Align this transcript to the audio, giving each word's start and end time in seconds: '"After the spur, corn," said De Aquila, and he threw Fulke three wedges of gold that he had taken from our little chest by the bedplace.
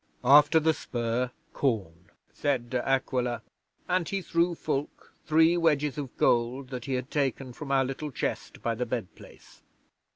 '"After 0.23 0.59
the 0.59 0.73
spur, 0.73 1.29
corn," 1.53 2.09
said 2.33 2.71
De 2.71 2.83
Aquila, 2.89 3.43
and 3.87 4.09
he 4.09 4.23
threw 4.23 4.55
Fulke 4.55 5.13
three 5.27 5.55
wedges 5.57 5.95
of 5.95 6.17
gold 6.17 6.69
that 6.69 6.85
he 6.85 6.93
had 6.95 7.11
taken 7.11 7.53
from 7.53 7.71
our 7.71 7.85
little 7.85 8.09
chest 8.09 8.63
by 8.63 8.73
the 8.73 8.87
bedplace. 8.87 9.61